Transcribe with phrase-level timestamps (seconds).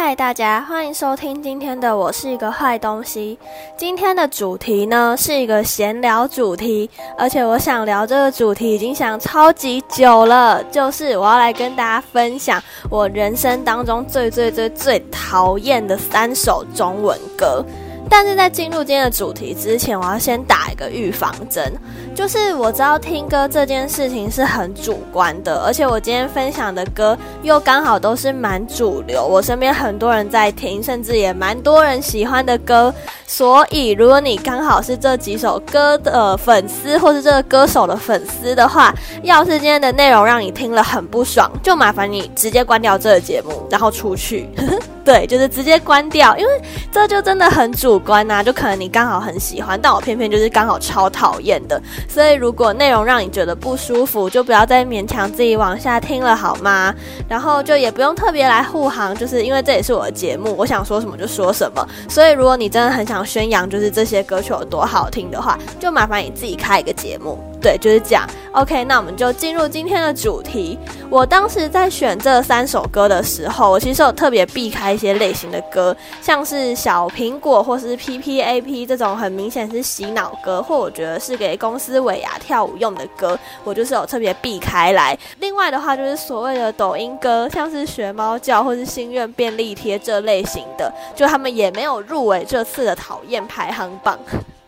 [0.00, 3.36] 嗨，大家欢迎收听今天的《我是一个坏东西》。
[3.76, 6.88] 今天的主题呢是一个闲聊主题，
[7.18, 17.64] 而且我想聊这个主题已经想超级久了，就是我要来跟大家分享我人生当中最最最最讨厌的三首中文歌。
[18.10, 21.72] 但是在进入今天的主题之前，我要先打一个预防针，
[22.14, 32.92] 就是我知道听歌这件事情是很主观的，而且我今天分享的歌又刚好都是蛮主流，我身边很多人在听，甚至也蛮多人喜欢的歌。
[33.26, 44.48] 所以，如果你刚好是这几首歌的粉丝，或是这个歌手的粉丝的话，要是今天的内容让你听了很不爽，就麻烦你直接关掉这个节目，然后出去。
[45.08, 46.60] 对，就是直接关掉，因为
[46.92, 48.42] 这就真的很主观呐。
[48.42, 51.80] 就可能你刚好很喜欢，但我偏偏就是刚好超讨厌的。
[52.06, 56.94] 所以如果内容让你觉得不舒服，就不要再勉强自己往下听了，好吗？
[57.26, 61.82] 然后就也不用特别来护航，就是因为这也是我的节目，我想说什么就说什么。
[62.06, 67.38] 所以如果你真的很想宣扬，就是这些歌曲有多好听的话，就麻烦你自己开一个节目。
[67.60, 68.26] 对，就是这样。
[68.52, 70.78] OK，那我们就进入今天的主题。
[71.10, 85.16] 我当时在选这三首歌的时候，我其实有特别避开一些类型的歌，像是小苹果或是 PPAP 这种很明显是洗脑歌，或我觉得是给公司尾牙跳舞用的歌，我就是有特别避开来。
[85.40, 94.18] 另外的话，就是所谓的抖音歌，像是学猫叫或是心愿便利贴这类型的，就他们也没有入围这次的讨厌排行榜。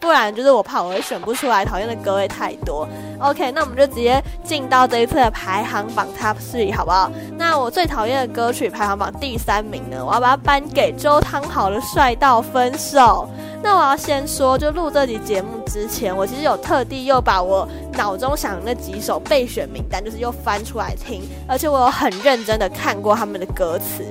[0.00, 2.88] 不然就是我怕我会选不出来，讨厌的歌会太多。
[3.20, 7.12] OK，那我们就直接进到这一次的排行榜 Top Three 好不好？
[7.36, 13.28] 那我最讨厌的歌曲排行榜第三名呢，我要把它颁给周汤豪的《帅到分手》。
[13.62, 24.02] 那我要先说，就录这集节目之前，我其实有特地又把我脑中想的那几首备选名单，就是又翻出来听，而且我有很认真的看过他们的歌词。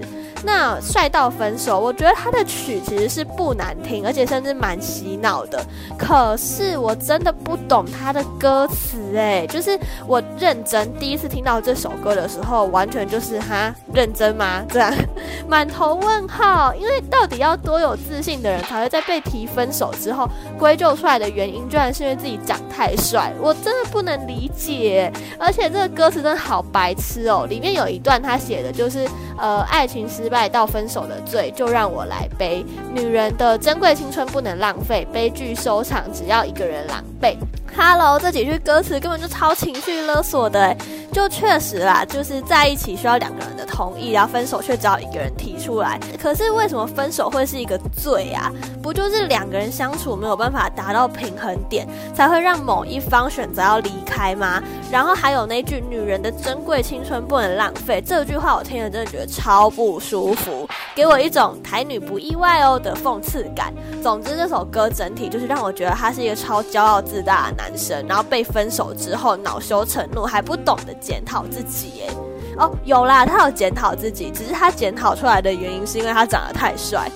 [0.44, 5.62] 那帅到分手，我觉得他的曲其实是不难听，而且甚至蛮洗脑的。
[5.97, 9.78] 可是我真的不懂他的歌词，哎，就是
[10.08, 14.63] 我认真第一次听到这首歌的时候，完全就是哈，认真吗？
[14.69, 14.94] 这样
[15.46, 16.74] 满头问号。
[16.75, 23.34] 因为到底要多有自信的人才会在被提分手之后，归咎出来的原因居然是因为自己长太帅？
[23.42, 25.12] 我真的不能理解。
[25.38, 29.06] 而且这个歌词真的好白痴哦，里面有一段他写的就是，
[29.38, 30.28] 呃，爱情是。
[30.29, 32.63] 败到分手的罪，就让我来背。
[32.94, 37.35] 女人的珍贵青春不能浪费，悲剧收场只要一个人狼狈。
[37.75, 40.75] Hello，这几句歌词根本就超情绪勒索的，
[41.12, 46.00] 就确实啦，就是在一起需要两个人的同意，然后分手却只要一个人提出来。
[46.22, 48.52] 可是为什么分手会是一个罪啊？
[48.81, 54.62] 不就是两个人相处没有办法达到平衡点，才会让某一方选择要离开吗？
[54.91, 63.74] 然后还有那句“女人的珍贵青春不能浪费”这句话，我听了真的觉得超不舒服，给我一种台女不意外哦的讽刺感。
[64.01, 71.90] 总之，这首歌整体就是让我觉得他是一个超骄傲自大的男生，然后被分手之后恼羞成怒，还不懂得检讨自己。
[71.97, 72.09] 耶。
[72.58, 77.12] 哦，有啦，他有检讨自己，只是他检讨出来的原因是因为他长得太帅，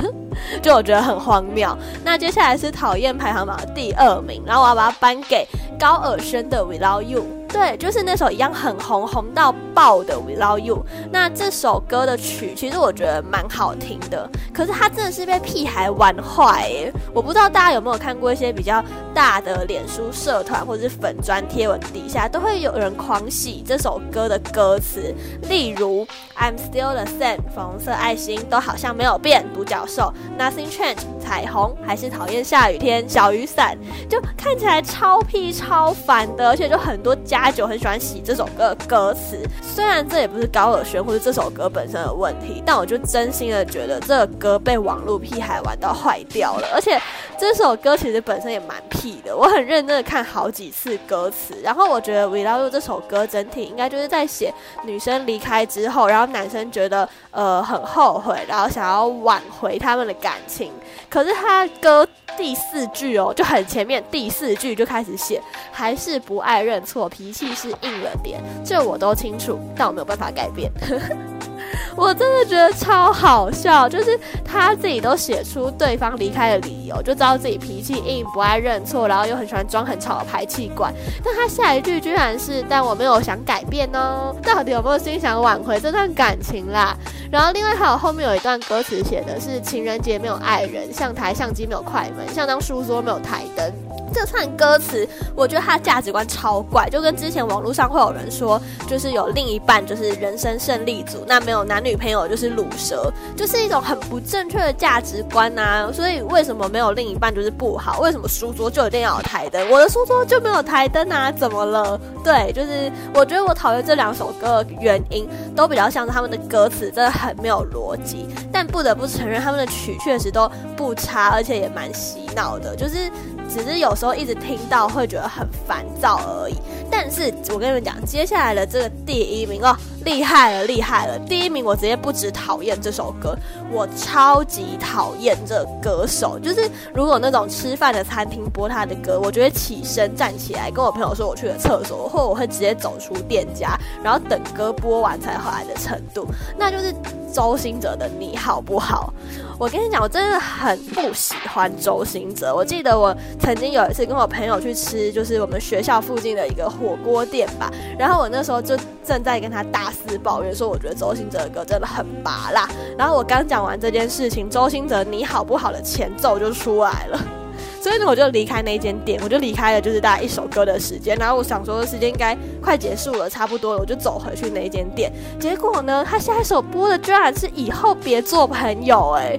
[0.60, 1.74] 就我觉得很荒谬。
[2.04, 5.46] 那接下来是讨厌排行榜的第二名，然后我要把它颁给。
[5.78, 10.82] 高尔宣的 Without You，对，就是那首一样很红红到爆的 Without You。
[11.12, 16.92] 那这首歌的曲其实我觉得蛮好听的，可是它真的是被屁孩玩坏耶！
[17.12, 18.82] 我不知道大家有没有看过一些比较
[19.14, 26.06] 大的脸书社团或者是粉砖贴文底下，都会有人狂喜这首歌的歌词，例如
[26.38, 33.76] I'm still the same，粉红色爱心都好像没有变，独角兽 Nothing change，彩虹还是讨厌下雨天，小雨伞
[34.08, 35.66] 就看起来超屁超。
[35.76, 39.36] 超烦的，而且就很多家酒很喜欢洗这首歌的歌词。
[39.66, 46.68] 虽然这也不是高尔宣或者这首歌本身的问题，但我就真心的觉得这个歌被网络屁孩玩到坏掉了。
[46.72, 46.98] 而且
[47.38, 60.72] 这首歌其实本身也蛮屁的，我很认真的看好几次歌词，然后我觉得《We Love You》这首歌整体应该就是在写女生离开之后，然后男生觉得呃很后悔，然后想要挽回他们的感情。
[61.10, 62.06] 可是他歌
[62.36, 65.42] 第四句哦就很前面，第四句就开始写。
[65.72, 70.70] 还是不爱认错，脾气是硬了点，这我都清楚，但我没有办法改变。
[71.96, 80.92] 我真的觉得超好笑，就是他自己都写出对方离开的理由，就知道自己脾气硬，不爱认错，然后又很喜欢装很吵的排气管。
[81.24, 86.96] 但他下一句居然是“但我没有想改变哦”，到底有没有心想挽回这段感情啦？
[87.32, 93.72] 然后另外还有后面有一段歌词写的是“情人节没有爱人，像台相机没有快门，像张书桌没有台灯”。
[94.14, 98.58] 这串歌词，我觉得他的价值观超怪，就跟之前网络上会有人说，
[98.88, 101.96] 就是有另一半就是人生胜利组，那没有男女。
[101.96, 105.88] 女朋友就是卤蛇，就是一种很不正确的价值观呐。
[105.94, 108.00] 所以为什么没有另一半就是不好？
[108.00, 109.66] 为什么书桌就一定要有台灯？
[109.70, 111.32] 我的书桌就没有台灯啊？
[111.32, 111.98] 怎么了？
[112.22, 115.26] 对，就是我觉得我讨厌这两首歌的原因，
[115.56, 118.28] 都比较像是他们的歌词真的很没有逻辑。
[118.52, 122.76] 但不得不承认，他们的曲确实都不差，而且也蛮洗脑的。
[122.76, 123.10] 就是
[123.48, 126.56] 只是有时候一直听到会觉得很烦躁而已。
[126.90, 131.18] 但是我跟你们讲，接下来的这个第一名哦，厉害了，厉害了！
[131.28, 133.36] 第一名我直接不止讨厌这首歌，
[133.70, 136.38] 我超级讨厌这歌手。
[136.38, 146.26] 就是如果那种吃饭的餐厅播他的歌，我就会起身站起来跟我朋友说我去了厕所，或我会直接走出店家，然后等歌播完才回来的程度。
[146.58, 146.94] 那就是
[147.32, 149.12] 周星哲的你好不好？
[149.58, 152.54] 我跟你讲，我真的很不喜欢周星哲。
[152.54, 157.70] 我记得我曾经有一次跟我朋友去吃，就是我们学校附近的一个火锅店吧。
[157.98, 162.68] 然后我那时候就正在跟他大肆抱怨，说我觉得周星哲的歌真的很拔辣。
[162.98, 167.20] 然后我刚讲完这件事情，周星哲你好不好的前奏就出来了。
[167.80, 171.16] 所以呢，我就离开那间店，我就离开了，就是大概一首歌的时间。
[171.18, 175.12] 然后我想说，时间应该快结束了，差不多了，我就走回去那间店。
[175.38, 179.38] 结果呢，他下一首播的居然是以后别做朋友，哎，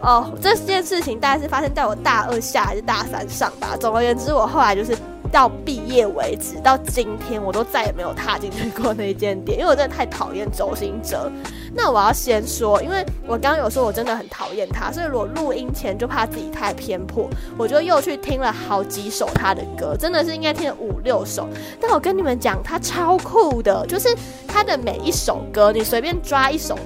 [0.00, 3.76] 哦，这件事情大概是发生在我大二下还是大三上吧。
[3.78, 4.96] 总而言之，我后来就是。
[5.32, 11.32] 到毕业为止，到今天我都再也没有踏进去过那间店，因为我真的太讨厌周星哲。
[11.74, 17.26] 那我要先说，因为我刚刚有说我真的很讨厌他，所以我录音前就怕自己太偏颇，
[17.56, 21.48] 我就又去听了好几首他的歌，真的是应该听了五六首。
[21.80, 24.14] 但我跟你们讲，他超酷的，就是
[24.46, 26.78] 他的每一首歌，你随便抓一首。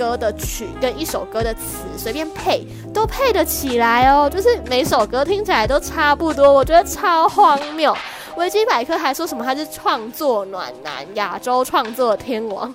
[0.00, 7.94] 歌的曲跟一首歌的词随便配都配得起来哦，就是每首歌听起来都差不多，我觉得超荒谬。
[8.36, 12.74] 维基百科还说什么他是创作暖男，亚洲创作天王。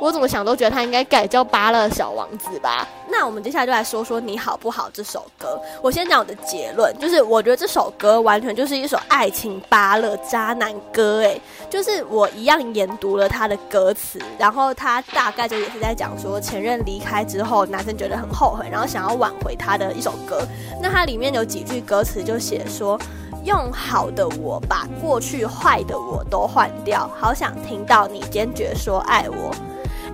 [0.00, 2.88] 我怎么想都觉得他应该改叫巴勒小王子吧。
[3.12, 5.60] 那我们接下来就来说说你好不好这首歌。
[5.82, 11.18] 我先讲我的结论，就是我觉得这首歌完全就是一首爱情巴勒渣男歌。
[11.18, 20.46] 诶，就是我一样研读了他的歌词，然后他大概就也是在讲说前任离开之后，男生觉得很后悔，然后想要挽回他的一首歌。
[20.80, 22.98] 那它里面有几句歌词就写说，
[23.44, 29.50] 用好的我把过去坏的我都换掉，好想听到你坚决说爱我。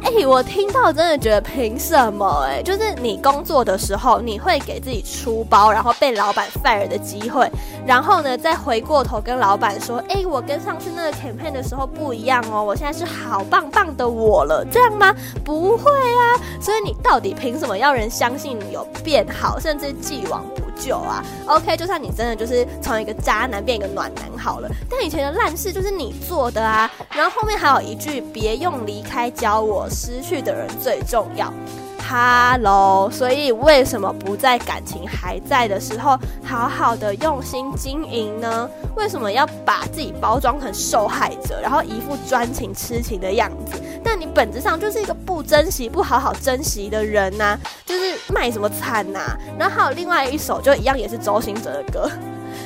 [0.03, 2.47] 哎，我听到真的觉得凭什么？
[2.47, 7.51] 哎，就是你工作的时候，你会给自己出包，然后被老板 fire 的机会，
[7.87, 15.15] 然后呢，再回过头跟老板说，哎，我跟上次那个 campaign 的时候不一样哦，我现在是好棒棒的我了，这样吗？
[15.45, 20.45] 不会啊，所以你到底凭什么要人相信你有变好，甚至既往
[20.79, 26.91] 久啊？OK，就算你真的就是从一个渣男变一个暖男好了，但以前的烂事就是你做的啊。
[27.11, 29.89] 然后后面还有一句，别用离开教我。
[29.89, 31.53] 失去的人最重要
[32.09, 38.69] ，Hello，所以为什么不在感情还在的时候好好的用心经营呢？
[38.97, 43.81] 为什么要把自己包装成受害者，然后一副专情痴情的样子？
[44.05, 49.37] 但你本质上就是一个不珍惜、不好好珍惜的人呐，就是卖什么惨呐？
[49.59, 52.11] 然后还有另外一首，就一样也是周星哲的歌，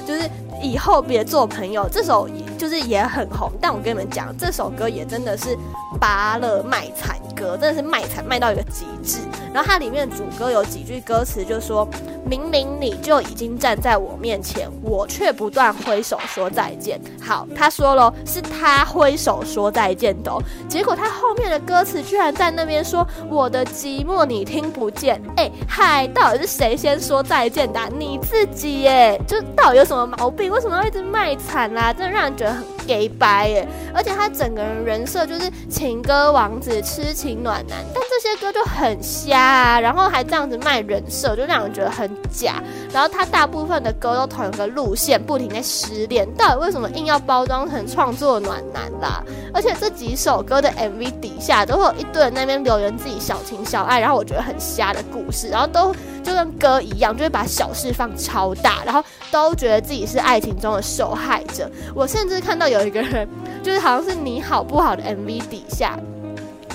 [0.07, 0.29] 就是
[0.63, 2.29] 以后别做朋友，这首
[2.59, 3.51] 就是也很红。
[3.61, 5.57] 但我跟你们讲，这首歌也真的是。
[6.01, 9.19] 拔了卖惨歌真的是卖惨卖到一个极致，
[9.55, 11.89] 然后它里面主歌有几句歌词就说：
[12.25, 17.01] 明明你就已经站在我面前，我却不断挥手说再见。
[17.21, 20.31] 好，他说了是他挥手说再见的，
[20.69, 25.21] 结果他后面的歌词居然在那边说我的寂寞你听不见。
[25.37, 27.81] 哎嗨，到底是谁先说再见的？
[27.99, 30.51] 你自己耶，就到底有什么毛病？
[30.53, 31.93] 为什么要一直卖惨啦？
[31.93, 32.80] 真的让人觉得很。
[32.91, 42.61] 给白耶，而且他整个人人设就是情歌王子、痴情暖男，但这些歌就很瞎啊，然后还这样子卖人设，就让人觉得很假。
[42.93, 49.23] 然后他大部分的歌都同一个路线，不停在失恋，到底为什么硬要包装成创作暖男啦？
[49.55, 59.01] 而且这几首歌的 MV 底下都会有一堆人那边留言自己小情小爱，然后我觉得很瞎的故事，然后都就跟歌一样，就会把小事放超大，然后
[59.31, 61.71] 都觉得自己是爱情中的受害者。
[61.95, 62.81] 我甚至看到有。
[62.81, 63.29] 有一个人，
[63.63, 66.01] 就是好像是你好不好的 MV 底下，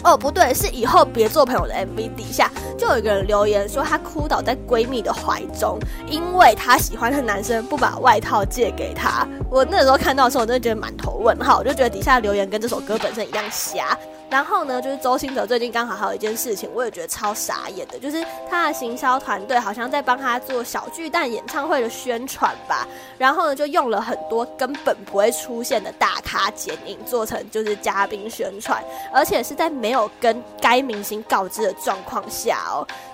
[0.04, 5.79] 哦不对，是以后别做朋友的 MV 底下，就有一个人留言说她哭倒在闺蜜的怀中，
[6.10, 9.27] 因为她喜欢的男生不把外套借给她。
[9.50, 13.98] 我那时候看到的时候，我真的觉得满头问号，我就觉得底下留言跟这首歌本身一样瞎。
[14.27, 22.88] 然后呢，就是周星哲最近刚好还有一件事情，我也觉得超傻眼的，就是他的行销团队好像在帮他做小巨蛋演唱会的宣传吧。
[23.20, 32.63] 然后呢，就用了很多根本不会出现的大咖剪影做成就是嘉宾宣传，而且是在没有跟该明星告知的状况下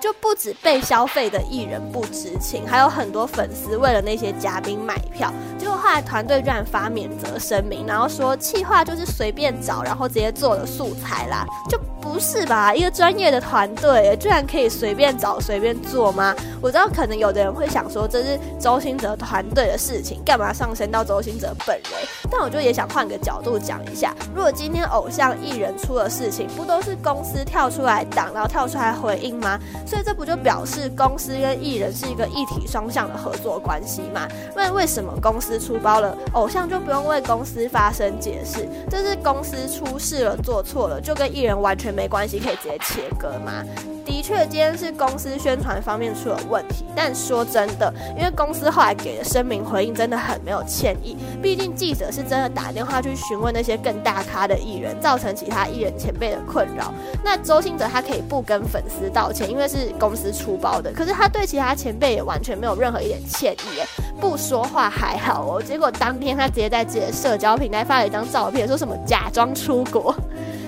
[0.01, 5.31] 就不止被消费的艺人不知情，还有很多粉丝为了那些嘉宾买票。
[5.57, 11.21] 结果后来团队居然发免责声明，然后说气话就是随便找，然后直接做了素材。
[11.21, 12.73] 啦，就不是吧？
[12.73, 16.35] 一个专业的团队，居然可以随便找、随便做吗？
[16.61, 21.91] 我知道，可能有的人会想说，这是周星哲团队的事情，干嘛上升到周星哲本人？
[22.29, 29.59] 但我就也想换个角度讲一下，如果今天偶像艺人出了事情，不都是公司跳出来挡，然后跳出来回应吗？
[29.85, 34.27] 所以这不就表示公司跟艺人是一个一体双向的合作关系吗？
[34.55, 38.67] 那为什么公司出包了，偶像就不用为公司发声解释？
[38.89, 40.99] 这是公司出事了，做错了。
[41.01, 43.63] 就跟艺人完全没关系，可以直接切割吗？
[44.03, 46.85] 的确，今天是公司宣传方面出了问题。
[46.95, 51.15] 但说真的，因为公司后来给的声明回应真的很没有歉意。
[51.41, 56.91] 毕竟记者是真的打电话去询问那些更大咖的艺人，造成其他艺人前辈的困扰。
[57.23, 60.91] 那周星哲他可以不跟粉丝道歉，因为是公司出包的。
[60.91, 65.61] 可是他对其他前辈也完全没有任何一点歉意，不说话还好哦。
[65.61, 70.13] 结果当天他直接在自己的社交平台发了一张照片，说什么假装出国。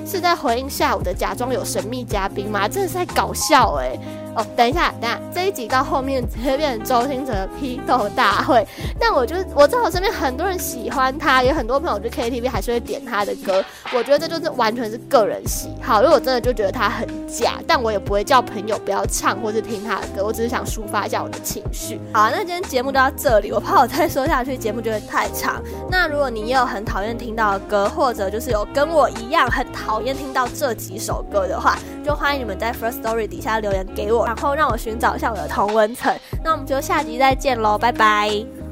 [0.05, 2.67] 是在回应下午的假装有神秘嘉宾吗？
[2.67, 3.97] 真的是在搞笑哎。
[4.35, 8.65] 哦，等一下，等一下，这一集到后面直接变成周星哲批斗大会。
[8.99, 13.63] 但我就我知道我身边很多人喜欢他，有很多朋友去 KTV 还是会点他的歌。
[13.93, 16.01] 我觉得这就是完全是个人喜好。
[16.01, 20.23] 如果真的就觉得他很假，但我也不会叫朋友不要唱或是听他的歌。
[20.25, 21.99] 我只是想抒发一下我的情绪。
[22.13, 25.61] 好，那今天节目就到这里，我怕我再说下去节目就会太长。
[25.89, 34.25] 那如果你也有很讨厌听到的歌，或者就是有跟我一样很讨厌听到这几首歌的话，就欢迎你们在 First Story 底下留言给我。
[34.25, 38.62] 然后让我寻找一下我的同温层，那我们就下集再见喽，拜拜。